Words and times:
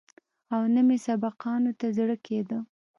او 0.53 0.61
نه 0.73 0.81
مې 0.87 0.97
سبقانو 1.07 1.71
ته 1.79 1.87
زړه 1.97 2.15
کېده. 2.25 2.59